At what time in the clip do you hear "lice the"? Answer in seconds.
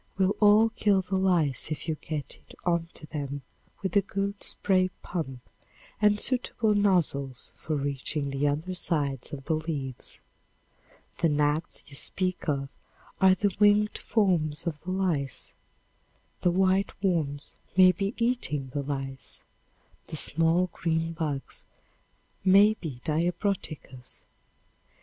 14.89-16.49, 18.81-20.15